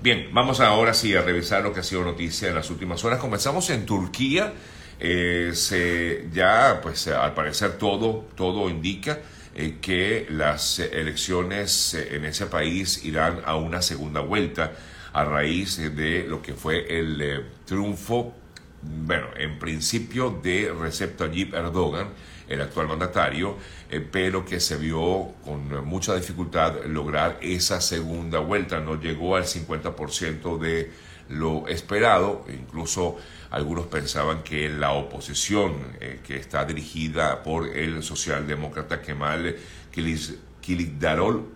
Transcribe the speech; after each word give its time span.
Bien, 0.00 0.28
vamos 0.30 0.60
ahora 0.60 0.94
sí 0.94 1.16
a 1.16 1.22
revisar 1.22 1.64
lo 1.64 1.72
que 1.72 1.80
ha 1.80 1.82
sido 1.82 2.04
noticia 2.04 2.48
en 2.48 2.54
las 2.54 2.70
últimas 2.70 3.04
horas. 3.04 3.18
Comenzamos 3.18 3.68
en 3.70 3.84
Turquía. 3.84 4.52
Eh, 5.00 5.50
se, 5.54 6.28
ya, 6.32 6.78
pues 6.80 7.08
al 7.08 7.34
parecer 7.34 7.78
todo, 7.78 8.28
todo 8.36 8.70
indica 8.70 9.18
eh, 9.56 9.78
que 9.80 10.28
las 10.30 10.78
elecciones 10.78 11.94
en 11.94 12.24
ese 12.24 12.46
país 12.46 13.04
irán 13.04 13.40
a 13.44 13.56
una 13.56 13.82
segunda 13.82 14.20
vuelta 14.20 14.72
a 15.12 15.24
raíz 15.24 15.78
de 15.78 16.24
lo 16.28 16.42
que 16.42 16.54
fue 16.54 16.96
el 16.96 17.46
triunfo, 17.64 18.34
bueno, 18.82 19.26
en 19.36 19.58
principio 19.58 20.30
de 20.30 20.72
Recep 20.80 21.16
Tayyip 21.16 21.54
Erdogan 21.54 22.10
el 22.48 22.60
actual 22.60 22.88
mandatario, 22.88 23.56
eh, 23.90 24.00
pero 24.00 24.44
que 24.44 24.60
se 24.60 24.76
vio 24.76 25.32
con 25.44 25.84
mucha 25.86 26.14
dificultad 26.14 26.84
lograr 26.86 27.38
esa 27.40 27.80
segunda 27.80 28.38
vuelta. 28.38 28.80
No 28.80 29.00
llegó 29.00 29.36
al 29.36 29.44
50% 29.44 30.58
de 30.58 30.90
lo 31.28 31.68
esperado, 31.68 32.44
incluso 32.48 33.16
algunos 33.50 33.86
pensaban 33.86 34.42
que 34.42 34.68
la 34.68 34.92
oposición, 34.92 35.74
eh, 36.00 36.20
que 36.26 36.36
está 36.36 36.64
dirigida 36.64 37.42
por 37.42 37.68
el 37.68 38.02
socialdemócrata 38.02 39.02
Kemal 39.02 39.56
Kilikdaroglu, 39.90 41.48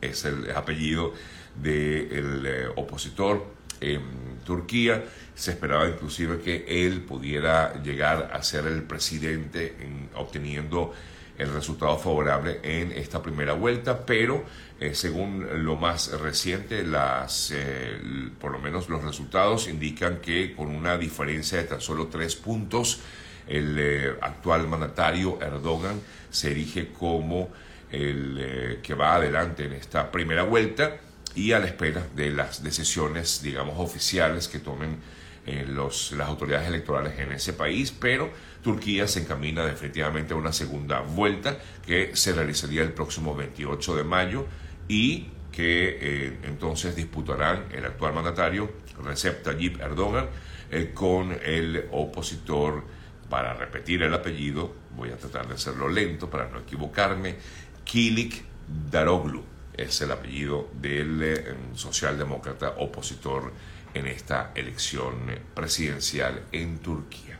es 0.00 0.24
el 0.24 0.50
apellido 0.52 1.12
del 1.60 2.46
eh, 2.46 2.68
opositor 2.76 3.57
en 3.80 4.00
Turquía, 4.44 5.04
se 5.34 5.52
esperaba 5.52 5.88
inclusive 5.88 6.40
que 6.40 6.64
él 6.86 7.02
pudiera 7.02 7.80
llegar 7.82 8.30
a 8.32 8.42
ser 8.42 8.66
el 8.66 8.82
presidente 8.82 9.74
obteniendo 10.14 10.92
el 11.38 11.52
resultado 11.52 11.96
favorable 11.98 12.58
en 12.64 12.90
esta 12.92 13.22
primera 13.22 13.52
vuelta, 13.52 14.04
pero 14.04 14.44
eh, 14.80 14.94
según 14.94 15.64
lo 15.64 15.76
más 15.76 16.10
reciente, 16.20 16.82
las, 16.82 17.52
eh, 17.54 17.98
por 18.40 18.50
lo 18.50 18.58
menos 18.58 18.88
los 18.88 19.02
resultados 19.04 19.68
indican 19.68 20.18
que 20.18 20.54
con 20.54 20.68
una 20.68 20.98
diferencia 20.98 21.58
de 21.58 21.64
tan 21.64 21.80
solo 21.80 22.08
tres 22.08 22.34
puntos, 22.34 23.00
el 23.46 23.76
eh, 23.78 24.14
actual 24.20 24.66
mandatario 24.66 25.40
Erdogan 25.40 26.00
se 26.30 26.50
erige 26.50 26.88
como 26.88 27.50
el 27.90 28.80
que 28.82 28.92
va 28.92 29.14
adelante 29.14 29.64
en 29.64 29.72
esta 29.72 30.10
primera 30.10 30.42
vuelta 30.42 30.98
y 31.38 31.52
a 31.52 31.60
la 31.60 31.66
espera 31.66 32.04
de 32.16 32.32
las 32.32 32.64
decisiones, 32.64 33.42
digamos, 33.42 33.78
oficiales 33.78 34.48
que 34.48 34.58
tomen 34.58 34.98
eh, 35.46 35.64
las 35.68 36.12
autoridades 36.20 36.66
electorales 36.66 37.16
en 37.20 37.30
ese 37.30 37.52
país, 37.52 37.92
pero 37.92 38.28
Turquía 38.60 39.06
se 39.06 39.20
encamina 39.20 39.64
definitivamente 39.64 40.34
a 40.34 40.36
una 40.36 40.52
segunda 40.52 41.00
vuelta 41.00 41.56
que 41.86 42.16
se 42.16 42.32
realizaría 42.32 42.82
el 42.82 42.92
próximo 42.92 43.36
28 43.36 43.94
de 43.94 44.04
mayo 44.04 44.46
y 44.88 45.28
que 45.52 45.98
eh, 46.00 46.38
entonces 46.42 46.96
disputarán 46.96 47.66
el 47.72 47.84
actual 47.84 48.14
mandatario 48.14 48.72
Recep 49.04 49.44
Tayyip 49.44 49.80
Erdogan 49.80 50.26
eh, 50.72 50.90
con 50.92 51.38
el 51.44 51.86
opositor, 51.92 52.82
para 53.30 53.54
repetir 53.54 54.02
el 54.02 54.12
apellido, 54.12 54.74
voy 54.96 55.10
a 55.10 55.16
tratar 55.16 55.46
de 55.46 55.54
hacerlo 55.54 55.88
lento 55.88 56.28
para 56.28 56.48
no 56.48 56.58
equivocarme, 56.58 57.36
Kilik 57.84 58.42
Daroglu 58.90 59.57
es 59.78 60.00
el 60.02 60.10
apellido 60.10 60.68
del 60.74 61.56
socialdemócrata 61.74 62.74
opositor 62.78 63.52
en 63.94 64.06
esta 64.06 64.52
elección 64.54 65.14
presidencial 65.54 66.42
en 66.52 66.78
Turquía. 66.78 67.38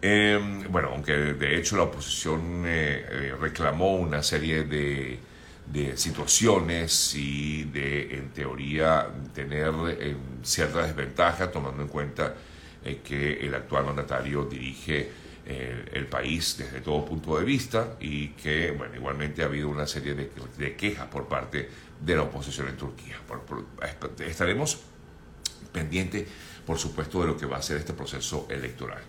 Em, 0.00 0.70
bueno, 0.70 0.90
aunque 0.92 1.12
de 1.12 1.58
hecho 1.58 1.76
la 1.76 1.84
oposición 1.84 2.64
eh, 2.66 3.06
eh, 3.10 3.34
reclamó 3.40 3.96
una 3.96 4.22
serie 4.22 4.64
de, 4.64 5.18
situaciones 5.96 7.14
y 7.16 7.64
de, 7.64 8.16
en 8.16 8.30
teoría, 8.30 9.08
tener 9.34 9.72
em, 10.00 10.16
cierta 10.42 10.86
desventaja, 10.86 11.50
tomando 11.50 11.82
en 11.82 11.88
cuenta 11.88 12.34
eh, 12.84 13.00
que 13.02 13.44
el 13.44 13.54
actual 13.54 13.86
mandatario 13.86 14.44
dirige 14.44 15.10
el 15.46 16.06
país 16.08 16.56
desde 16.58 16.80
todo 16.80 17.04
punto 17.04 17.38
de 17.38 17.44
vista 17.44 17.96
y 18.00 18.30
que, 18.30 18.72
bueno, 18.72 18.96
igualmente 18.96 19.42
ha 19.42 19.46
habido 19.46 19.68
una 19.68 19.86
serie 19.86 20.14
de, 20.14 20.76
quejas 20.76 21.06
por 21.06 21.28
parte 21.28 21.68
de 22.00 22.16
la 22.16 22.22
oposición 22.22 22.68
en 22.68 22.76
Turquía. 22.76 23.16
estaremos 24.26 24.80
pendiente, 25.72 26.26
por 26.66 26.78
supuesto, 26.78 27.20
de 27.20 27.28
lo 27.28 27.36
que 27.36 27.46
va 27.46 27.58
a 27.58 27.62
ser 27.62 27.76
este 27.76 27.92
proceso 27.92 28.46
electoral. 28.50 29.02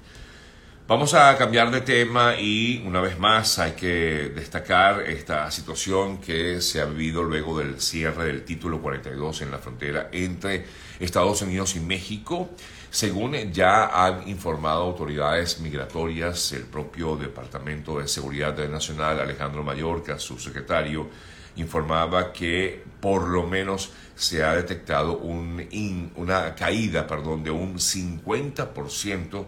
Vamos 0.88 1.14
a 1.16 1.38
cambiar 1.38 1.70
de 1.70 1.82
tema 1.82 2.40
y 2.40 2.82
una 2.86 3.02
vez 3.02 3.20
más 3.20 3.60
hay 3.60 3.74
que 3.74 4.32
destacar 4.34 5.02
esta 5.02 5.52
situación 5.52 6.20
que 6.20 6.62
se 6.62 6.80
ha 6.80 6.86
vivido 6.86 7.24
luego 7.24 7.60
del 7.60 7.82
cierre 7.82 8.28
del 8.28 8.46
título 8.46 8.82
42 8.82 9.42
en 9.42 9.52
la 9.52 9.58
frontera 9.58 10.08
entre 10.14 10.66
Estados 10.98 11.42
Unidos 11.42 11.76
y 11.76 11.82
México. 11.82 12.52
Según 12.90 13.34
ya 13.52 13.88
han 13.88 14.30
informado 14.30 14.84
autoridades 14.84 15.60
migratorias, 15.60 16.54
el 16.54 16.64
propio 16.64 17.18
Departamento 17.18 18.00
de 18.00 18.08
Seguridad 18.08 18.58
Nacional, 18.70 19.20
Alejandro 19.20 19.64
Mayorca, 19.64 20.18
su 20.18 20.40
secretario, 20.40 21.10
informaba 21.58 22.32
que 22.32 22.82
por 23.02 23.28
lo 23.28 23.46
menos 23.46 23.92
se 24.16 24.42
ha 24.42 24.56
detectado 24.56 25.18
una 25.18 26.56
caída 26.56 27.06
perdón, 27.06 27.44
de 27.44 27.52
un 27.52 27.76
50% 27.76 29.46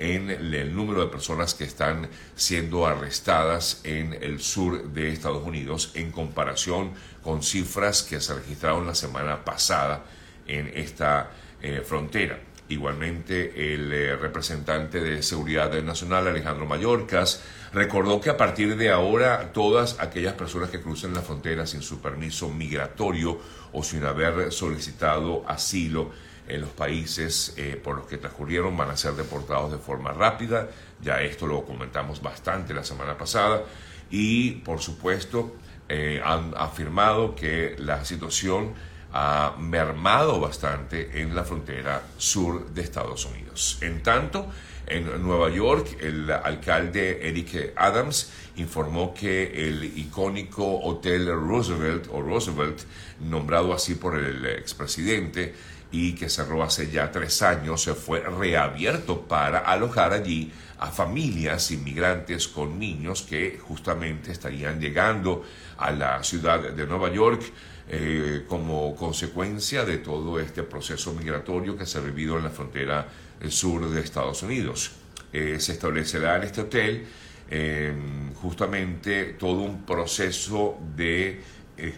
en 0.00 0.30
el 0.30 0.74
número 0.74 1.02
de 1.02 1.08
personas 1.08 1.54
que 1.54 1.64
están 1.64 2.08
siendo 2.34 2.86
arrestadas 2.86 3.82
en 3.84 4.14
el 4.14 4.40
sur 4.40 4.92
de 4.92 5.12
Estados 5.12 5.46
Unidos 5.46 5.92
en 5.94 6.10
comparación 6.10 6.92
con 7.22 7.42
cifras 7.42 8.02
que 8.02 8.18
se 8.18 8.34
registraron 8.34 8.86
la 8.86 8.94
semana 8.94 9.44
pasada 9.44 10.04
en 10.46 10.72
esta 10.74 11.30
eh, 11.60 11.82
frontera. 11.84 12.40
Igualmente, 12.70 13.74
el 13.74 13.92
eh, 13.92 14.16
representante 14.16 15.00
de 15.00 15.22
Seguridad 15.22 15.70
Nacional, 15.82 16.28
Alejandro 16.28 16.64
Mayorkas, 16.64 17.42
recordó 17.74 18.22
que 18.22 18.30
a 18.30 18.38
partir 18.38 18.76
de 18.76 18.90
ahora 18.90 19.52
todas 19.52 19.98
aquellas 20.00 20.32
personas 20.32 20.70
que 20.70 20.80
crucen 20.80 21.12
la 21.12 21.20
frontera 21.20 21.66
sin 21.66 21.82
su 21.82 22.00
permiso 22.00 22.48
migratorio 22.48 23.38
o 23.72 23.82
sin 23.82 24.04
haber 24.04 24.50
solicitado 24.50 25.44
asilo 25.46 26.10
en 26.50 26.60
los 26.60 26.70
países 26.70 27.54
eh, 27.56 27.80
por 27.82 27.96
los 27.96 28.06
que 28.06 28.18
transcurrieron 28.18 28.76
van 28.76 28.90
a 28.90 28.96
ser 28.96 29.14
deportados 29.14 29.70
de 29.72 29.78
forma 29.78 30.12
rápida. 30.12 30.68
Ya 31.00 31.20
esto 31.22 31.46
lo 31.46 31.64
comentamos 31.64 32.20
bastante 32.20 32.74
la 32.74 32.84
semana 32.84 33.16
pasada. 33.16 33.62
Y 34.10 34.52
por 34.52 34.80
supuesto 34.80 35.54
eh, 35.88 36.20
han 36.24 36.52
afirmado 36.56 37.34
que 37.34 37.76
la 37.78 38.04
situación 38.04 38.74
ha 39.12 39.56
mermado 39.58 40.40
bastante 40.40 41.20
en 41.20 41.34
la 41.34 41.44
frontera 41.44 42.02
sur 42.16 42.70
de 42.70 42.82
Estados 42.82 43.24
Unidos. 43.26 43.78
En 43.80 44.02
tanto, 44.02 44.48
en 44.86 45.22
Nueva 45.22 45.50
York, 45.50 45.98
el 46.00 46.30
alcalde 46.30 47.28
Eric 47.28 47.72
Adams 47.76 48.32
informó 48.56 49.14
que 49.14 49.68
el 49.68 49.84
icónico 49.84 50.80
Hotel 50.80 51.26
Roosevelt 51.26 52.08
o 52.10 52.22
Roosevelt, 52.22 52.80
nombrado 53.20 53.72
así 53.72 53.94
por 53.94 54.16
el 54.16 54.46
expresidente 54.46 55.54
y 55.92 56.12
que 56.12 56.28
cerró 56.28 56.62
hace 56.62 56.90
ya 56.90 57.10
tres 57.10 57.42
años, 57.42 57.82
se 57.82 57.94
fue 57.94 58.20
reabierto 58.20 59.22
para 59.22 59.60
alojar 59.60 60.12
allí 60.12 60.52
a 60.78 60.86
familias 60.90 61.70
inmigrantes 61.72 62.48
con 62.48 62.78
niños 62.78 63.22
que 63.22 63.58
justamente 63.60 64.32
estarían 64.32 64.80
llegando 64.80 65.44
a 65.76 65.90
la 65.90 66.22
ciudad 66.22 66.60
de 66.60 66.86
Nueva 66.86 67.12
York 67.12 67.42
eh, 67.88 68.44
como 68.48 68.94
consecuencia 68.94 69.84
de 69.84 69.98
todo 69.98 70.38
este 70.38 70.62
proceso 70.62 71.12
migratorio 71.12 71.76
que 71.76 71.86
se 71.86 71.98
ha 71.98 72.00
vivido 72.00 72.38
en 72.38 72.44
la 72.44 72.50
frontera 72.50 73.08
sur 73.48 73.90
de 73.90 74.00
Estados 74.00 74.42
Unidos. 74.42 74.92
Eh, 75.32 75.56
se 75.58 75.72
establecerá 75.72 76.36
en 76.36 76.42
este 76.44 76.60
hotel 76.62 77.06
em, 77.50 78.32
justamente 78.34 79.34
todo 79.38 79.60
un 79.62 79.84
proceso 79.84 80.78
de, 80.96 81.40
eh, 81.76 81.94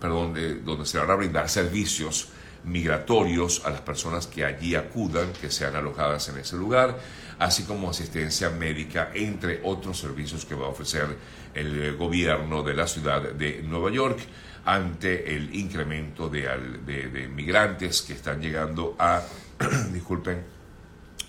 perdón, 0.00 0.34
de, 0.34 0.56
donde 0.56 0.84
se 0.84 0.98
van 0.98 1.10
a 1.10 1.14
brindar 1.14 1.48
servicios 1.48 2.28
migratorios 2.64 3.62
a 3.64 3.70
las 3.70 3.80
personas 3.80 4.26
que 4.26 4.44
allí 4.44 4.74
acudan, 4.74 5.32
que 5.32 5.50
sean 5.50 5.76
alojadas 5.76 6.28
en 6.28 6.38
ese 6.38 6.56
lugar, 6.56 6.98
así 7.38 7.64
como 7.64 7.90
asistencia 7.90 8.50
médica, 8.50 9.10
entre 9.14 9.60
otros 9.64 9.98
servicios 9.98 10.44
que 10.44 10.54
va 10.54 10.66
a 10.66 10.70
ofrecer 10.70 11.16
el 11.54 11.96
gobierno 11.96 12.62
de 12.62 12.74
la 12.74 12.86
ciudad 12.86 13.22
de 13.32 13.62
Nueva 13.62 13.90
York 13.90 14.20
ante 14.64 15.34
el 15.34 15.54
incremento 15.54 16.28
de, 16.28 16.48
de, 16.84 17.28
migrantes 17.28 18.02
que 18.02 18.12
están 18.12 18.40
llegando 18.40 18.94
a, 18.98 19.22
disculpen, 19.92 20.44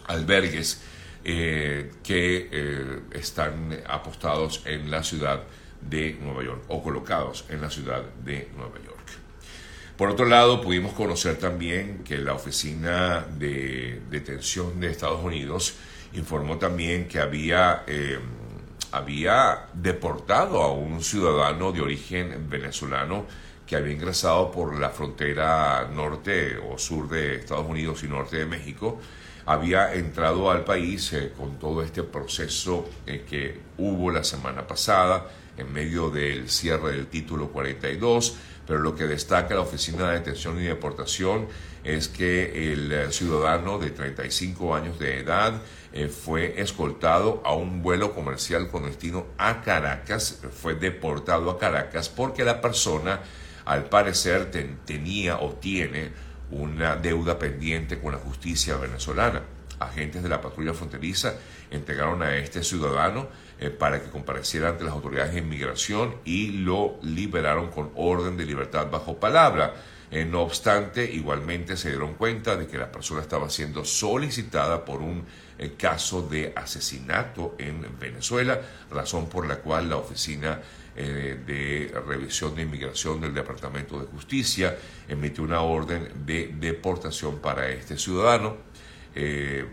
albergues 0.08 0.82
eh, 1.24 1.92
que 2.04 2.50
eh, 2.52 3.00
están 3.12 3.80
apostados 3.88 4.64
en 4.66 4.92
la 4.92 5.04
ciudad 5.04 5.44
de 5.82 6.18
Nueva 6.22 6.44
York 6.44 6.64
o 6.68 6.84
colocados 6.84 7.46
en 7.50 7.62
la 7.62 7.70
ciudad 7.70 8.04
de 8.24 8.50
Nueva 8.56 8.78
York. 8.86 9.21
Por 10.02 10.10
otro 10.10 10.26
lado, 10.26 10.62
pudimos 10.62 10.94
conocer 10.94 11.38
también 11.38 12.04
que 12.04 12.18
la 12.18 12.34
Oficina 12.34 13.24
de 13.38 14.02
Detención 14.10 14.80
de 14.80 14.90
Estados 14.90 15.24
Unidos 15.24 15.76
informó 16.14 16.58
también 16.58 17.08
que 17.08 17.20
había 17.20 17.84
eh, 17.86 18.18
había 18.92 19.68
deportado 19.76 20.64
a 20.64 20.72
un 20.72 21.04
ciudadano 21.04 21.72
de 21.72 21.82
origen 21.82 22.50
venezolano 22.50 23.28
que 23.68 23.76
había 23.76 23.94
ingresado 23.94 24.50
por 24.50 24.80
la 24.80 24.90
frontera 24.90 25.88
norte 25.94 26.58
o 26.58 26.80
sur 26.80 27.08
de 27.08 27.36
Estados 27.36 27.68
Unidos 27.70 28.04
y 28.04 28.08
norte 28.08 28.38
de 28.38 28.48
México, 28.48 29.00
había 29.46 29.94
entrado 29.94 30.50
al 30.50 30.64
país 30.64 31.14
eh, 31.14 31.32
con 31.38 31.60
todo 31.60 31.84
este 31.84 32.02
proceso 32.02 32.90
eh, 33.06 33.24
que 33.30 33.60
hubo 33.78 34.10
la 34.10 34.24
semana 34.24 34.66
pasada 34.66 35.28
en 35.58 35.72
medio 35.72 36.10
del 36.10 36.50
cierre 36.50 36.94
del 36.94 37.06
título 37.06 37.50
42, 37.50 38.36
pero 38.68 38.80
lo 38.80 38.96
que 38.96 39.06
destaca 39.06 39.56
la 39.56 39.62
Oficina 39.62 40.10
de 40.10 40.20
Detención 40.20 40.60
y 40.60 40.64
Deportación 40.64 41.48
es 41.84 42.08
que 42.08 42.72
el 42.74 42.92
eh, 42.92 43.12
ciudadano 43.12 43.80
de 43.80 43.92
35 43.92 44.76
años 44.76 45.00
de 45.00 45.20
edad 45.20 45.62
fue 46.10 46.62
escoltado 46.62 47.42
a 47.44 47.54
un 47.54 47.82
vuelo 47.82 48.14
comercial 48.16 48.70
con 48.70 48.86
destino 48.86 49.26
a 49.38 49.62
Caracas, 49.62 50.40
fue 50.54 50.74
deportado 50.74 51.50
a 51.50 51.60
Caracas 51.60 52.08
porque 52.08 52.46
la 52.46 52.62
persona 52.62 53.20
al 53.66 53.86
parecer 53.86 54.52
tenía 54.86 55.40
o 55.40 55.52
tiene 55.54 56.12
una 56.52 56.96
deuda 56.96 57.40
pendiente 57.40 58.00
con 58.00 58.12
la 58.12 58.18
justicia 58.18 58.76
venezolana. 58.78 59.42
Agentes 59.80 60.22
de 60.22 60.30
la 60.30 60.42
patrulla 60.42 60.74
fronteriza 60.74 61.36
entregaron 61.72 62.22
a 62.22 62.36
este 62.36 62.64
ciudadano 62.64 63.28
eh, 63.64 63.70
para 63.70 64.02
que 64.02 64.10
compareciera 64.10 64.70
ante 64.70 64.84
las 64.84 64.92
autoridades 64.92 65.34
de 65.34 65.40
inmigración 65.40 66.16
y 66.26 66.48
lo 66.48 66.98
liberaron 67.04 67.70
con 67.70 67.92
orden 67.94 68.36
de 68.36 68.44
libertad 68.44 68.90
bajo 68.90 69.20
palabra. 69.20 69.76
Eh, 70.10 70.26
no 70.26 70.42
obstante, 70.42 71.06
igualmente 71.06 71.78
se 71.78 71.90
dieron 71.90 72.16
cuenta 72.16 72.56
de 72.56 72.66
que 72.66 72.80
la 72.80 72.92
persona 72.92 73.22
estaba 73.22 73.52
siendo 73.52 73.86
solicitada 73.86 74.84
por 74.84 75.04
un 75.04 75.28
eh, 75.60 75.74
caso 75.78 76.24
de 76.24 76.54
asesinato 76.56 77.56
en 77.60 77.86
Venezuela, 78.00 78.60
razón 78.90 79.30
por 79.30 79.46
la 79.46 79.58
cual 79.58 79.90
la 79.90 79.98
oficina 79.98 80.60
de 80.96 81.90
Revisión 82.06 82.54
de 82.54 82.64
Inmigración 82.64 83.22
del 83.22 83.34
Departamento 83.34 83.98
de 83.98 84.08
Justicia 84.08 84.76
emitió 85.08 85.44
una 85.44 85.62
orden 85.62 86.26
de 86.26 86.54
deportación 86.60 87.40
para 87.40 87.70
este 87.70 87.98
ciudadano 87.98 88.58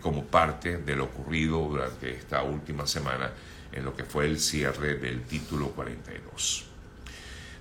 como 0.00 0.26
parte 0.26 0.76
de 0.76 0.94
lo 0.94 1.06
ocurrido 1.06 1.58
durante 1.58 2.14
esta 2.14 2.44
última 2.44 2.86
semana 2.86 3.32
en 3.72 3.84
lo 3.84 3.94
que 3.94 4.04
fue 4.04 4.26
el 4.26 4.38
cierre 4.38 4.96
del 4.96 5.22
título 5.22 5.70
42. 5.70 6.66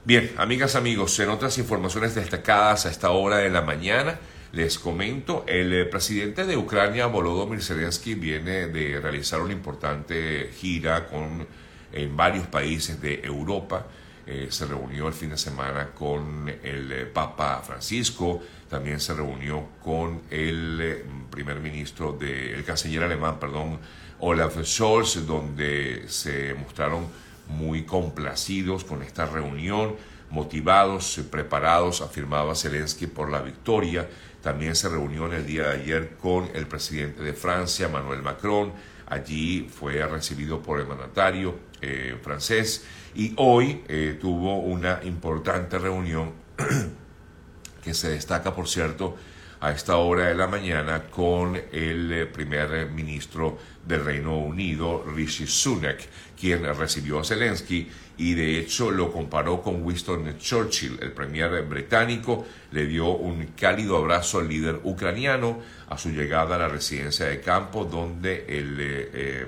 Bien, 0.04 0.32
amigas, 0.38 0.76
amigos, 0.76 1.20
en 1.20 1.30
otras 1.30 1.58
informaciones 1.58 2.16
destacadas 2.16 2.86
a 2.86 2.90
esta 2.90 3.12
hora 3.12 3.38
de 3.38 3.50
la 3.50 3.62
mañana, 3.62 4.20
les 4.54 4.80
comento, 4.80 5.44
el 5.48 5.74
eh, 5.74 5.86
presidente 5.86 6.46
de 6.46 6.56
Ucrania, 6.56 7.08
Volodymyr 7.08 7.62
Zelensky, 7.62 8.16
viene 8.16 8.68
de 8.68 9.02
realizar 9.02 9.42
una 9.42 9.54
importante 9.54 10.50
gira 10.58 11.08
con 11.08 11.46
en 11.92 12.16
varios 12.16 12.48
países 12.48 13.02
de 13.02 13.22
Europa. 13.24 13.86
Eh, 14.26 14.48
se 14.50 14.66
reunió 14.66 15.08
el 15.08 15.14
fin 15.14 15.30
de 15.30 15.38
semana 15.38 15.92
con 15.92 16.50
el 16.50 16.92
eh, 16.92 17.06
Papa 17.06 17.62
Francisco, 17.66 18.42
también 18.70 19.00
se 19.00 19.14
reunió 19.14 19.70
con 19.82 20.24
el 20.30 20.80
eh, 20.82 21.06
primer 21.32 21.62
ministro, 21.62 22.12
de, 22.12 22.54
el 22.54 22.66
canciller 22.66 23.04
alemán, 23.04 23.40
perdón, 23.40 23.80
Olaf 24.20 24.64
Scholz, 24.64 25.26
donde 25.26 26.06
se 26.08 26.54
mostraron 26.56 27.08
muy 27.48 27.84
complacidos 27.84 28.84
con 28.84 29.04
esta 29.04 29.26
reunión, 29.26 29.96
motivados, 30.30 31.22
preparados, 31.32 32.02
afirmaba 32.02 32.56
Zelensky 32.56 33.08
por 33.08 33.32
la 33.32 33.42
victoria. 33.42 34.10
También 34.42 34.76
se 34.76 34.90
reunió 34.90 35.26
en 35.28 35.34
el 35.34 35.46
día 35.46 35.70
de 35.70 35.82
ayer 35.82 36.18
con 36.22 36.50
el 36.54 36.68
presidente 36.68 37.22
de 37.24 37.34
Francia, 37.34 37.88
Manuel 37.88 38.22
Macron, 38.22 38.74
Allí 39.10 39.70
fue 39.74 40.06
recibido 40.06 40.62
por 40.62 40.82
el 40.82 40.88
mandatario 40.88 41.56
eh, 41.82 42.18
francés 42.22 42.84
y 43.16 43.34
hoy 43.38 43.82
eh, 43.88 44.18
tuvo 44.20 44.60
una 44.60 45.00
importante 45.04 45.80
reunión 45.80 46.34
que 47.84 47.94
se 47.94 48.10
destaca, 48.10 48.54
por 48.54 48.68
cierto, 48.68 49.16
a 49.60 49.72
esta 49.72 49.98
hora 49.98 50.28
de 50.28 50.36
la 50.36 50.48
mañana 50.48 51.04
con 51.10 51.56
el 51.56 52.12
eh, 52.12 52.26
primer 52.28 52.92
ministro 52.92 53.58
del 53.86 54.06
Reino 54.06 54.38
Unido, 54.38 55.04
Rishi 55.16 55.48
Sunak, 55.48 56.00
quien 56.40 56.64
recibió 56.76 57.20
a 57.20 57.24
Zelensky 57.24 57.88
y 58.18 58.34
de 58.36 58.60
hecho 58.60 58.92
lo 58.92 59.12
comparó 59.12 59.62
con 59.62 59.84
Winston 59.84 60.38
Churchill, 60.38 61.00
el 61.02 61.12
premier 61.12 61.64
británico, 61.64 62.46
le 62.72 62.86
dio 62.86 63.10
un 63.10 63.48
cálido 63.60 63.98
abrazo 63.98 64.40
al 64.40 64.48
líder 64.48 64.80
ucraniano 64.84 65.60
a 65.90 65.98
su 65.98 66.10
llegada 66.10 66.56
a 66.56 66.60
la 66.60 66.68
residencia 66.68 67.26
de 67.28 67.42
campo, 67.42 67.86
donde 67.86 68.46
el 68.48 68.80
eh, 68.80 69.10
eh, 69.14 69.48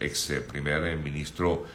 ex 0.00 0.32
primer 0.50 0.96
ministro 0.98 1.66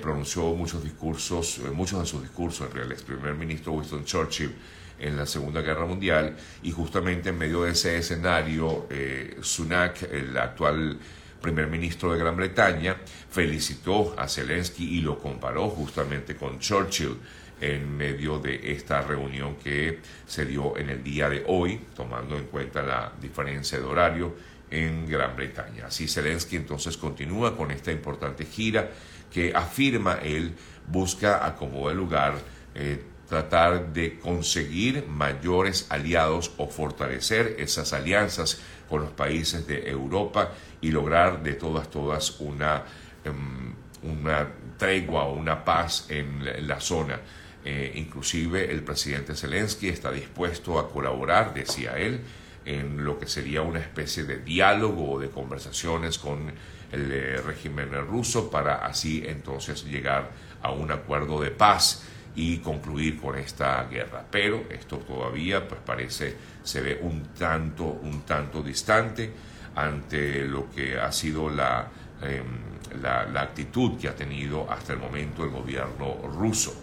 pronunció 0.00 0.54
muchos 0.54 0.84
discursos, 0.84 1.60
muchos 1.74 2.00
de 2.00 2.06
sus 2.06 2.22
discursos, 2.22 2.68
el 2.74 2.92
ex 2.92 3.02
primer 3.02 3.34
ministro 3.34 3.72
Winston 3.72 4.04
Churchill 4.04 4.54
en 5.00 5.16
la 5.16 5.26
Segunda 5.26 5.62
Guerra 5.62 5.86
Mundial 5.86 6.36
y 6.62 6.70
justamente 6.70 7.30
en 7.30 7.38
medio 7.38 7.62
de 7.62 7.72
ese 7.72 7.98
escenario, 7.98 8.86
eh, 8.90 9.38
Sunak, 9.40 10.02
el 10.12 10.36
actual 10.36 10.98
primer 11.40 11.68
ministro 11.68 12.12
de 12.12 12.18
Gran 12.18 12.36
Bretaña, 12.36 12.96
felicitó 13.30 14.14
a 14.18 14.28
Zelensky 14.28 14.98
y 14.98 15.00
lo 15.00 15.18
comparó 15.18 15.68
justamente 15.70 16.36
con 16.36 16.58
Churchill 16.58 17.16
en 17.60 17.96
medio 17.96 18.38
de 18.38 18.72
esta 18.72 19.02
reunión 19.02 19.56
que 19.56 20.00
se 20.26 20.46
dio 20.46 20.76
en 20.76 20.90
el 20.90 21.02
día 21.02 21.28
de 21.28 21.44
hoy, 21.46 21.80
tomando 21.94 22.36
en 22.36 22.44
cuenta 22.44 22.82
la 22.82 23.12
diferencia 23.20 23.78
de 23.78 23.84
horario 23.84 24.34
en 24.70 25.08
Gran 25.08 25.36
Bretaña. 25.36 25.86
Así 25.86 26.06
Zelensky 26.08 26.56
entonces 26.56 26.96
continúa 26.96 27.56
con 27.56 27.70
esta 27.70 27.92
importante 27.92 28.44
gira 28.46 28.90
que 29.32 29.52
afirma 29.54 30.14
él 30.22 30.54
busca 30.86 31.46
acomodar 31.46 31.94
lugar 31.94 32.34
eh, 32.74 33.02
tratar 33.30 33.92
de 33.92 34.18
conseguir 34.18 35.06
mayores 35.06 35.86
aliados 35.88 36.50
o 36.58 36.66
fortalecer 36.66 37.54
esas 37.60 37.92
alianzas 37.92 38.60
con 38.88 39.02
los 39.02 39.12
países 39.12 39.68
de 39.68 39.88
Europa 39.88 40.50
y 40.80 40.90
lograr 40.90 41.40
de 41.40 41.54
todas, 41.54 41.88
todas 41.88 42.40
una, 42.40 42.82
em, 43.24 43.72
una 44.02 44.48
tregua 44.76 45.26
o 45.26 45.34
una 45.34 45.64
paz 45.64 46.06
en 46.08 46.66
la, 46.66 46.80
zona. 46.80 47.20
Eh, 47.64 47.92
inclusive 47.94 48.68
el 48.68 48.82
presidente 48.82 49.36
Zelensky 49.36 49.88
está 49.88 50.10
dispuesto 50.10 50.80
a 50.80 50.90
colaborar, 50.90 51.54
decía 51.54 51.96
él, 51.98 52.20
en 52.64 53.04
lo 53.04 53.16
que 53.16 53.28
sería 53.28 53.62
una 53.62 53.78
especie 53.78 54.24
de 54.24 54.38
diálogo 54.38 55.12
o 55.12 55.20
de 55.20 55.30
conversaciones 55.30 56.18
con 56.18 56.52
el 56.90 57.12
eh, 57.12 57.36
régimen 57.42 57.92
ruso 58.08 58.50
para 58.50 58.84
así 58.84 59.22
entonces 59.24 59.84
llegar 59.84 60.32
a 60.62 60.72
un 60.72 60.90
acuerdo 60.90 61.40
de 61.40 61.52
paz 61.52 62.02
y 62.34 62.58
concluir 62.58 63.20
con 63.20 63.36
esta 63.36 63.84
guerra. 63.84 64.24
Pero 64.30 64.64
esto 64.70 64.98
todavía 64.98 65.66
pues 65.66 65.80
parece, 65.84 66.36
se 66.62 66.80
ve 66.80 66.98
un 67.02 67.28
tanto, 67.38 67.84
un 67.84 68.22
tanto 68.22 68.62
distante 68.62 69.32
ante 69.74 70.44
lo 70.44 70.70
que 70.70 70.98
ha 70.98 71.10
sido 71.12 71.48
la, 71.48 71.88
em, 72.22 73.02
la, 73.02 73.40
actitud 73.40 73.98
que 73.98 74.08
ha 74.08 74.14
tenido 74.14 74.70
hasta 74.70 74.92
el 74.92 74.98
momento 74.98 75.44
el 75.44 75.50
gobierno 75.50 76.16
ruso. 76.34 76.74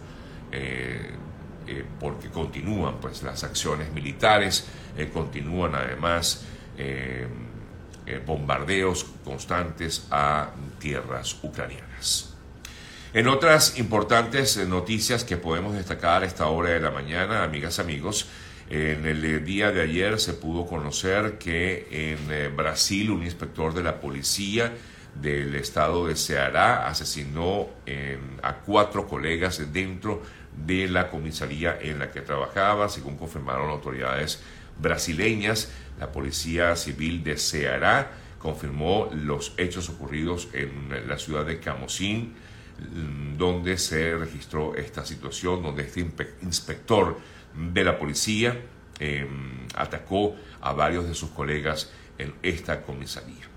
Eh, 0.52 1.12
eh, 1.68 1.86
porque 2.00 2.30
continúan 2.30 2.96
pues 3.02 3.24
las 3.24 3.44
acciones 3.44 3.92
militares, 3.92 4.66
eh, 4.96 5.10
continúan 5.14 5.76
además 5.76 6.46
em, 6.78 7.28
bombardeos 8.26 9.04
constantes 9.26 10.08
a 10.10 10.52
tierras 10.80 11.38
ucranianas. 11.44 12.37
En 13.14 13.30
otras 13.30 13.80
importantes 13.80 14.58
eh, 14.58 14.66
noticias 14.66 15.24
que 15.24 15.38
podemos 15.38 15.74
destacar 15.74 16.24
a 16.24 16.26
esta 16.26 16.48
hora 16.48 16.72
de 16.72 16.82
la 16.82 16.92
mañana, 16.92 17.44
amigas, 17.44 17.80
amigos, 17.80 18.28
en 18.70 19.06
el 19.06 19.46
día 19.46 19.72
de 19.72 19.82
ayer 19.82 20.20
se 20.20 20.34
pudo 20.34 20.66
conocer 20.66 21.38
que 21.38 21.88
en 21.90 22.30
eh, 22.30 22.50
Brasil 22.50 23.12
un 23.12 23.24
inspector 23.24 23.74
de 23.74 23.82
la 23.82 24.02
policía 24.02 24.74
del 25.16 25.56
estado 25.56 26.08
de 26.08 26.18
Ceará 26.18 26.86
asesinó 26.86 27.70
a 28.44 28.58
cuatro 28.58 29.08
colegas 29.08 29.72
dentro 29.72 30.22
de 30.54 30.90
la 30.90 31.10
comisaría 31.10 31.80
en 31.82 31.98
la 31.98 32.12
que 32.12 32.22
trabajaba, 32.22 32.88
según 32.90 33.18
confirmaron 33.18 33.70
autoridades 33.72 34.44
brasileñas. 34.78 35.72
La 36.00 36.12
Policía 36.12 36.76
Civil 36.76 37.24
de 37.24 37.38
Ceará 37.38 38.12
confirmó 38.38 39.10
los 39.12 39.54
hechos 39.58 39.90
ocurridos 39.90 40.50
en 40.54 41.08
la 41.08 41.18
ciudad 41.18 41.46
de 41.46 41.60
Camosín, 41.60 42.36
Mm, 42.36 42.57
donde 43.38 43.78
se 43.78 44.16
registró 44.16 44.76
esta 44.76 45.06
situación, 45.06 45.64
donde 45.64 45.84
este 45.84 46.06
inspector 46.42 47.18
de 47.56 47.84
la 47.84 47.98
policía 47.98 48.60
em, 49.00 49.68
atacó 49.76 50.36
a 50.62 50.74
varios 50.74 51.08
de 51.08 51.14
sus 51.14 51.30
colegas 51.32 51.92
en 52.18 52.34
esta 52.44 52.82
comisaría. 52.82 53.48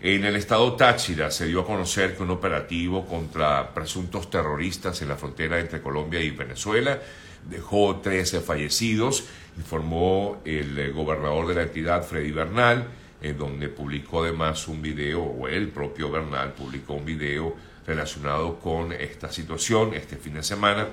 En 0.00 0.24
el 0.24 0.36
estado 0.36 0.74
Táchira 0.74 1.30
se 1.30 1.46
dio 1.46 1.60
a 1.60 1.66
conocer 1.66 2.16
que 2.16 2.22
un 2.22 2.30
operativo 2.30 3.06
contra 3.06 3.72
presuntos 3.72 4.28
terroristas 4.28 5.00
en 5.02 5.08
la 5.08 5.16
frontera 5.16 5.58
entre 5.58 5.80
Colombia 5.80 6.20
y 6.20 6.30
Venezuela 6.30 7.00
dejó 7.48 7.96
13 7.96 8.40
fallecidos, 8.40 9.24
informó 9.56 10.42
el 10.44 10.78
eh, 10.78 10.90
gobernador 10.90 11.46
de 11.46 11.54
la 11.54 11.62
entidad, 11.62 12.02
Freddy 12.02 12.32
Bernal, 12.32 12.86
en 13.24 13.38
donde 13.38 13.70
publicó 13.70 14.22
además 14.22 14.68
un 14.68 14.82
video, 14.82 15.22
o 15.22 15.48
el 15.48 15.68
propio 15.68 16.10
Bernal 16.10 16.52
publicó 16.52 16.92
un 16.92 17.06
video 17.06 17.56
relacionado 17.86 18.60
con 18.60 18.92
esta 18.92 19.32
situación 19.32 19.94
este 19.94 20.16
fin 20.16 20.34
de 20.34 20.42
semana. 20.42 20.88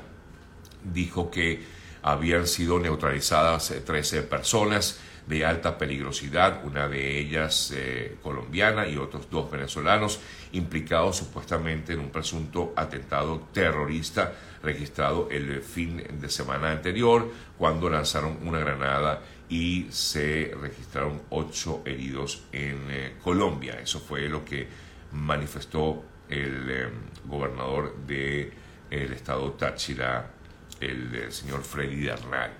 Dijo 0.82 1.30
que 1.30 1.62
habían 2.02 2.48
sido 2.48 2.80
neutralizadas 2.80 3.74
13 3.86 4.24
personas 4.24 5.02
de 5.28 5.46
alta 5.46 5.78
peligrosidad, 5.78 6.64
una 6.64 6.88
de 6.88 7.20
ellas 7.20 7.74
eh, 7.76 8.16
colombiana 8.24 8.88
y 8.88 8.96
otros 8.96 9.30
dos 9.30 9.52
venezolanos, 9.52 10.20
implicados 10.54 11.18
supuestamente 11.18 11.94
en 11.94 12.00
un 12.00 12.12
presunto 12.12 12.74
atentado 12.78 13.50
terrorista 13.54 14.34
registrado 14.64 15.28
el 15.30 15.62
fin 15.62 16.02
de 16.20 16.30
semana 16.30 16.72
anterior, 16.72 17.30
cuando 17.58 17.90
lanzaron 17.90 18.40
una 18.44 18.60
granada 18.60 19.22
y 19.52 19.88
se 19.92 20.54
registraron 20.62 21.24
ocho 21.30 21.82
heridos 21.86 22.44
en 22.54 22.80
eh, 22.90 23.16
Colombia. 23.22 23.78
Eso 23.82 24.00
fue 24.00 24.30
lo 24.30 24.46
que 24.46 24.66
manifestó 25.12 26.06
el 26.30 26.70
eh, 26.70 26.90
gobernador 27.26 27.98
del 28.08 28.54
el 28.90 29.12
estado 29.12 29.52
Táchira, 29.52 30.32
el, 30.80 31.30
señor 31.34 31.64
Freddy 31.64 32.06
Darnay. 32.06 32.52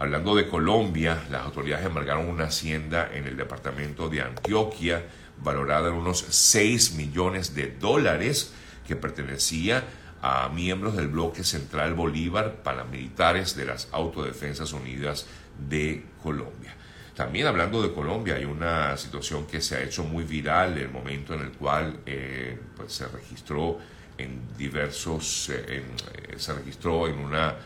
Hablando 0.00 0.34
de 0.34 0.48
Colombia, 0.48 1.24
las 1.30 1.44
autoridades 1.44 1.86
embargaron 1.86 2.28
una 2.28 2.46
hacienda 2.46 3.10
en 3.12 3.26
el 3.26 3.36
departamento 3.36 4.08
de 4.08 4.22
Antioquia 4.22 5.04
valorada 5.40 5.88
en 5.88 5.94
unos 5.94 6.18
6 6.18 6.94
millones 6.94 7.54
de 7.54 7.76
dólares 7.78 8.52
que 8.88 8.96
pertenecía 8.96 9.84
a 10.20 10.48
miembros 10.48 10.96
del 10.96 11.06
bloque 11.06 11.44
central 11.44 11.94
Bolívar 11.94 12.62
paramilitares 12.64 13.54
de 13.54 13.66
las 13.66 13.88
Autodefensas 13.92 14.72
Unidas 14.72 15.26
de 15.58 16.04
Colombia. 16.22 16.74
También 17.18 17.48
hablando 17.48 17.82
de 17.82 17.92
Colombia, 17.92 18.36
hay 18.36 18.44
una 18.44 18.96
situación 18.96 19.44
que 19.44 19.60
se 19.60 19.74
ha 19.74 19.82
hecho 19.82 20.04
muy 20.04 20.22
viral, 20.22 20.78
el 20.78 20.88
momento 20.88 21.34
en 21.34 21.40
el 21.40 21.50
cual 21.50 21.98
eh, 22.06 22.56
pues 22.76 22.92
se 22.92 23.08
registró 23.08 23.76
en 24.16 24.56
diversos, 24.56 25.50
eh, 25.50 25.82
eh, 25.82 26.34
se 26.36 26.54
registró 26.54 27.08
en 27.08 27.18
una 27.18 27.56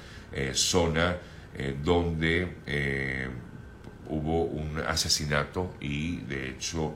zona 0.55 1.19
donde 1.85 3.29
hubo 4.09 4.45
un 4.45 4.81
asesinato 4.81 5.75
y 5.79 6.17
de 6.21 6.49
hecho 6.49 6.95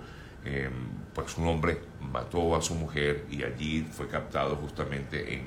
pues 1.12 1.36
un 1.36 1.48
hombre 1.48 1.78
mató 2.00 2.56
a 2.56 2.62
su 2.62 2.74
mujer 2.74 3.26
y 3.30 3.42
allí 3.42 3.86
fue 3.92 4.08
captado 4.08 4.56
justamente 4.56 5.34
en, 5.34 5.42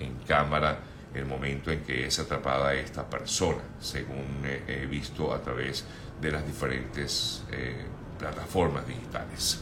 en 0.00 0.14
cámara 0.26 0.78
el 1.14 1.24
momento 1.24 1.70
en 1.70 1.80
que 1.80 2.06
es 2.06 2.18
atrapada 2.18 2.74
esta 2.74 3.08
persona, 3.08 3.62
según 3.80 4.42
he 4.66 4.86
visto 4.86 5.32
a 5.32 5.40
través 5.40 5.84
de 6.20 6.32
las 6.32 6.46
diferentes 6.46 7.44
eh, 7.52 7.84
plataformas 8.18 8.86
digitales. 8.86 9.60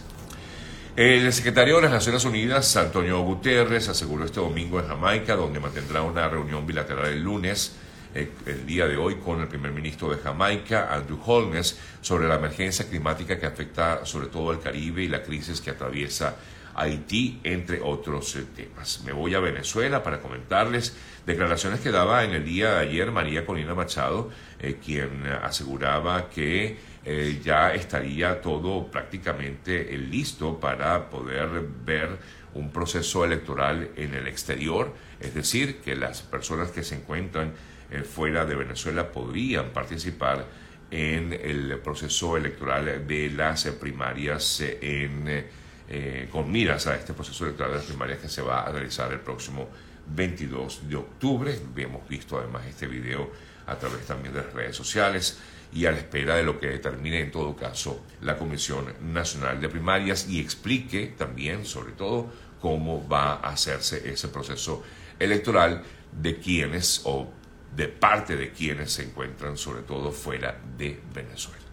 El 0.97 1.31
secretario 1.33 1.77
de 1.77 1.83
las 1.83 1.93
Naciones 1.93 2.25
Unidas, 2.25 2.75
Antonio 2.77 3.21
Guterres, 3.21 3.89
aseguró 3.89 4.25
este 4.25 4.41
domingo 4.41 4.81
en 4.81 4.89
Jamaica, 4.89 5.37
donde 5.37 5.61
mantendrá 5.61 6.01
una 6.01 6.27
reunión 6.27 6.67
bilateral 6.67 7.07
el 7.09 7.23
lunes, 7.23 7.77
eh, 8.15 8.31
el 8.47 8.65
día 8.65 8.87
de 8.87 8.97
hoy 8.97 9.17
con 9.17 9.43
el 9.43 9.47
primer 9.47 9.73
ministro 9.73 10.09
de 10.09 10.17
Jamaica, 10.17 10.89
Andrew 10.91 11.21
Holmes, 11.27 11.79
sobre 12.01 12.27
la 12.27 12.37
emergencia 12.37 12.89
climática 12.89 13.39
que 13.39 13.45
afecta 13.45 14.07
sobre 14.07 14.29
todo 14.29 14.51
al 14.51 14.61
Caribe 14.61 15.03
y 15.03 15.09
la 15.09 15.23
crisis 15.23 15.61
que 15.61 15.71
atraviesa 15.71 16.35
Haití, 16.77 17.41
entre 17.43 17.81
otros 17.81 18.37
eh, 18.37 18.45
temas. 18.55 19.03
Me 19.05 19.13
voy 19.13 19.35
a 19.35 19.41
Venezuela 19.41 20.03
para 20.03 20.21
comentarles 20.21 20.97
declaraciones 21.27 21.81
que 21.81 21.91
daba 21.91 22.25
en 22.25 22.33
el 22.33 22.45
día 22.45 22.75
de 22.75 22.81
ayer 22.89 23.11
María 23.11 23.45
Colina 23.45 23.75
Machado, 23.75 24.31
eh, 24.61 24.79
quien 24.85 25.27
aseguraba 25.27 26.29
que 26.31 26.97
ya 27.45 27.73
estaría 27.73 28.41
todo 28.41 28.89
prácticamente 28.91 29.97
listo 29.97 30.59
para 30.59 31.09
poder 31.09 31.49
ver 31.85 32.19
un 32.57 32.73
proceso 32.73 33.25
electoral 33.25 33.91
en 33.97 34.15
el 34.15 34.27
exterior, 34.27 34.93
es 35.21 35.35
decir, 35.35 35.81
que 35.81 35.95
las 35.95 36.23
personas 36.23 36.71
que 36.71 36.83
se 36.83 36.97
encuentran 36.97 37.53
eh, 37.91 38.01
fuera 38.03 38.45
de 38.45 38.57
Venezuela 38.57 39.13
podrían 39.13 39.71
participar 39.71 40.47
en 40.91 41.33
el 41.33 41.79
proceso 41.79 42.37
electoral 42.37 43.07
de 43.07 43.31
las 43.31 43.65
primarias 43.67 44.61
eh, 44.61 44.79
en, 44.81 45.66
eh, 45.89 46.29
con 46.31 46.51
miras 46.51 46.87
a 46.87 46.97
este 46.97 47.15
proceso 47.15 47.45
electoral 47.45 47.73
de 47.73 47.79
las 47.79 47.87
primarias 47.87 48.19
que 48.19 48.29
se 48.29 48.43
va 48.43 48.63
a 48.63 48.73
realizar 48.73 49.13
el 49.13 49.21
próximo 49.21 49.69
22 50.15 50.89
de 50.89 50.97
octubre. 50.97 51.59
Hemos 51.77 52.09
visto 52.09 52.39
además 52.39 52.67
este 52.67 52.87
video 52.87 53.31
a 53.67 53.77
través 53.77 54.07
también 54.07 54.35
de 54.35 54.43
las 54.43 54.53
redes 54.53 54.77
sociales 54.77 55.39
y 55.73 55.87
a 55.87 55.93
la 55.93 55.99
espera 55.99 56.37
de 56.37 56.45
lo 56.45 56.59
que 56.59 56.69
determine 56.69 57.21
en 57.21 57.31
todo 57.31 57.57
caso 57.57 58.05
la 58.21 58.37
Comisión 58.37 58.95
Nacional 59.13 59.61
de 59.61 59.69
Primarias 59.69 60.29
y 60.29 60.41
explique 60.41 61.15
también 61.19 61.65
sobre 61.65 61.93
todo 61.93 62.33
cómo 62.61 63.07
va 63.09 63.35
a 63.35 63.51
hacerse 63.51 64.09
ese 64.09 64.29
proceso 64.29 64.83
electoral 65.19 65.83
de 66.13 66.39
quienes 66.39 67.03
o 67.05 67.29
de 67.75 67.89
parte 67.89 68.37
de 68.37 68.53
quienes 68.53 68.93
se 68.93 69.03
encuentran 69.05 69.57
sobre 69.57 69.83
todo 69.83 70.13
fuera 70.13 70.59
de 70.79 71.01
Venezuela. 71.13 71.66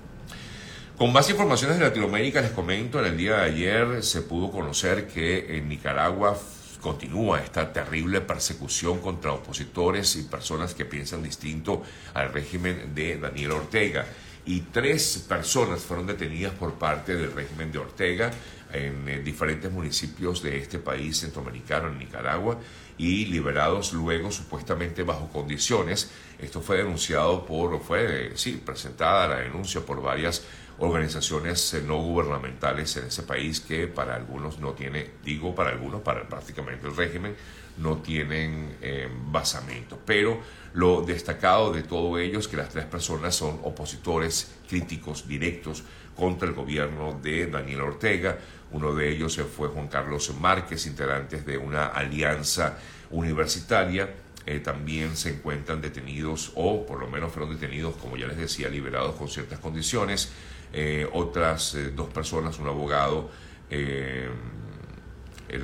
Con 1.03 1.13
más 1.13 1.29
informaciones 1.29 1.81
de 1.81 1.85
Latinoamérica, 1.85 2.41
les 2.41 2.53
comento, 2.53 3.01
en 3.01 3.07
el 3.07 3.17
día 3.17 3.39
de 3.39 3.43
ayer 3.43 4.05
se 4.05 4.23
pudo 4.23 4.53
conocer 4.53 5.09
que 5.09 5.57
en 5.57 5.69
Nicaragua 5.69 6.39
continúa 6.81 7.41
esta 7.41 7.73
terrible 7.73 8.21
persecución 8.21 9.01
contra 9.01 9.33
opositores 9.33 10.15
y 10.15 10.23
personas 10.23 10.75
que 10.75 10.85
piensan 10.85 11.25
distinto 11.25 11.83
al 12.15 12.33
régimen 12.33 12.95
de 12.95 13.19
Daniel 13.19 13.51
Ortega. 13.51 14.07
Y 14.47 14.61
tres 14.61 15.27
personas 15.29 15.81
fueron 15.81 16.07
detenidas 16.07 16.55
por 16.55 16.75
parte 16.75 17.17
del 17.17 17.33
régimen 17.33 17.73
de 17.73 17.79
Ortega 17.79 18.31
en 18.73 19.09
eh, 19.09 19.19
diferentes 19.19 19.73
municipios 19.73 20.41
de 20.41 20.59
este 20.59 20.79
país 20.79 21.19
centroamericano, 21.19 21.89
en 21.89 21.99
Nicaragua, 21.99 22.59
y 22.97 23.27
liberados 23.27 23.93
luego 23.93 24.31
supuestamente 24.31 25.03
bajo 25.03 25.29
condiciones. 25.29 26.13
Esto 26.39 26.61
fue 26.61 26.77
denunciado 26.77 27.45
por, 27.45 27.81
fue, 27.81 28.33
sí, 28.37 28.63
presentada 28.65 29.27
la 29.27 29.37
denuncia 29.41 29.81
por 29.81 30.01
varias 30.01 30.45
organizaciones 30.83 31.75
eh, 31.75 31.83
no 31.87 31.99
gubernamentales 31.99 32.97
en 32.97 33.07
ese 33.07 33.23
país 33.23 33.61
que 33.61 33.87
para 33.87 34.17
algunos 34.17 34.59
no 34.59 34.73
tiene, 34.73 35.13
digo 35.25 35.55
para 35.55 35.71
algunos, 35.71 36.01
para 36.01 36.29
prácticamente 36.29 36.89
el 36.89 36.97
régimen, 36.97 37.37
no 37.79 37.99
tienen 37.99 38.77
eh, 38.83 39.09
basamento. 39.27 39.99
Pero 40.05 40.41
lo 40.75 41.03
destacado 41.03 41.73
de 41.73 41.85
todo 41.85 42.19
ello 42.19 42.41
es 42.41 42.49
que 42.49 42.57
las 42.57 42.69
tres 42.69 42.85
personas 42.87 43.35
son 43.35 43.61
opositores 43.63 44.53
críticos 44.69 45.29
directos 45.29 45.85
contra 46.17 46.49
el 46.49 46.55
gobierno 46.55 47.19
de 47.23 47.47
Daniel 47.47 47.83
Ortega. 47.83 48.39
Uno 48.73 48.93
de 48.95 49.09
ellos 49.11 49.41
fue 49.57 49.69
Juan 49.69 49.87
Carlos 49.87 50.35
Márquez, 50.41 50.87
integrantes 50.87 51.47
de 51.47 51.59
una 51.59 51.87
alianza 51.87 52.77
universitaria. 53.11 54.15
Eh, 54.45 54.59
también 54.59 55.17
se 55.17 55.31
encuentran 55.31 55.81
detenidos, 55.81 56.51
o 56.57 56.85
por 56.85 56.99
lo 56.99 57.09
menos 57.09 57.33
fueron 57.33 57.55
detenidos, 57.55 57.95
como 57.97 58.17
ya 58.17 58.27
les 58.27 58.37
decía, 58.37 58.69
liberados 58.69 59.15
con 59.15 59.29
ciertas 59.29 59.61
condiciones. 59.61 60.33
Eh, 60.73 61.09
otras 61.13 61.75
eh, 61.75 61.91
dos 61.95 62.09
personas, 62.09 62.59
un 62.59 62.69
abogado, 62.69 63.31
el 63.71 64.31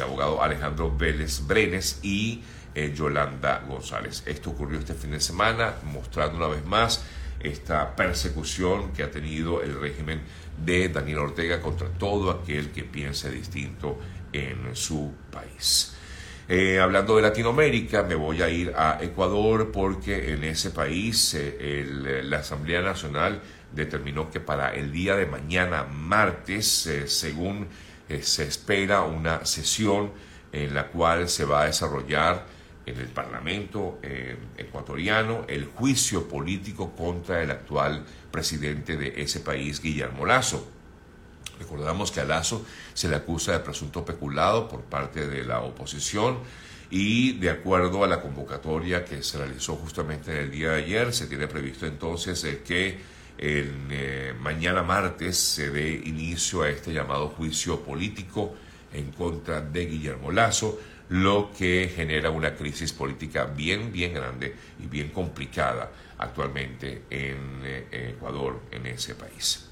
abogado 0.00 0.42
Alejandro 0.42 0.96
Vélez 0.96 1.46
Brenes 1.46 2.00
y 2.02 2.42
Yolanda 2.94 3.64
González. 3.68 4.22
Esto 4.24 4.50
ocurrió 4.50 4.78
este 4.78 4.94
fin 4.94 5.10
de 5.10 5.20
semana, 5.20 5.74
mostrando 5.84 6.38
una 6.38 6.46
vez 6.46 6.64
más 6.64 7.04
esta 7.40 7.94
persecución 7.94 8.92
que 8.92 9.02
ha 9.02 9.10
tenido 9.10 9.62
el 9.62 9.78
régimen 9.78 10.22
de 10.64 10.88
Daniel 10.88 11.18
Ortega 11.18 11.60
contra 11.60 11.88
todo 11.88 12.30
aquel 12.30 12.70
que 12.70 12.84
piense 12.84 13.30
distinto 13.30 13.98
en 14.32 14.74
su 14.74 15.12
país. 15.30 15.97
Eh, 16.50 16.80
hablando 16.80 17.14
de 17.16 17.20
Latinoamérica, 17.20 18.04
me 18.04 18.14
voy 18.14 18.40
a 18.40 18.48
ir 18.48 18.72
a 18.74 18.98
Ecuador 19.02 19.70
porque 19.70 20.32
en 20.32 20.44
ese 20.44 20.70
país 20.70 21.34
eh, 21.34 22.22
la 22.24 22.38
Asamblea 22.38 22.80
Nacional 22.80 23.42
determinó 23.70 24.30
que 24.30 24.40
para 24.40 24.74
el 24.74 24.90
día 24.90 25.14
de 25.14 25.26
mañana, 25.26 25.84
martes, 25.84 26.86
eh, 26.86 27.06
según 27.06 27.68
se 28.22 28.44
espera 28.44 29.02
una 29.02 29.44
sesión 29.44 30.10
en 30.50 30.72
la 30.72 30.86
cual 30.86 31.28
se 31.28 31.44
va 31.44 31.60
a 31.60 31.66
desarrollar 31.66 32.46
en 32.86 32.98
el 32.98 33.08
Parlamento 33.08 33.98
ecuatoriano 34.56 35.44
el 35.46 35.66
juicio 35.66 36.26
político 36.26 36.92
contra 36.96 37.42
el 37.42 37.50
actual 37.50 38.06
presidente 38.30 38.96
de 38.96 39.20
ese 39.20 39.40
país, 39.40 39.82
Guillermo 39.82 40.24
Lazo. 40.24 40.77
Recordamos 41.58 42.10
que 42.10 42.20
a 42.20 42.24
Lazo 42.24 42.64
se 42.94 43.08
le 43.08 43.16
acusa 43.16 43.52
de 43.52 43.60
presunto 43.60 44.04
peculado 44.04 44.68
por 44.68 44.82
parte 44.82 45.26
de 45.26 45.44
la 45.44 45.60
oposición 45.60 46.38
y 46.90 47.32
de 47.32 47.50
acuerdo 47.50 48.04
a 48.04 48.06
la 48.06 48.20
convocatoria 48.20 49.04
que 49.04 49.22
se 49.22 49.38
realizó 49.38 49.76
justamente 49.76 50.32
en 50.32 50.38
el 50.38 50.50
día 50.50 50.70
de 50.70 50.84
ayer, 50.84 51.12
se 51.12 51.26
tiene 51.26 51.46
previsto 51.46 51.86
entonces 51.86 52.46
que 52.66 52.98
el, 53.36 53.72
eh, 53.90 54.34
mañana 54.40 54.82
martes 54.82 55.38
se 55.38 55.70
dé 55.70 55.92
inicio 55.92 56.62
a 56.62 56.70
este 56.70 56.92
llamado 56.92 57.28
juicio 57.28 57.80
político 57.80 58.54
en 58.92 59.12
contra 59.12 59.60
de 59.60 59.86
Guillermo 59.86 60.32
Lazo, 60.32 60.80
lo 61.10 61.50
que 61.56 61.90
genera 61.94 62.30
una 62.30 62.54
crisis 62.54 62.92
política 62.92 63.44
bien, 63.44 63.92
bien 63.92 64.12
grande 64.12 64.54
y 64.82 64.86
bien 64.86 65.10
complicada 65.10 65.90
actualmente 66.18 67.04
en 67.10 67.60
eh, 67.64 68.14
Ecuador, 68.16 68.60
en 68.70 68.86
ese 68.86 69.14
país. 69.14 69.64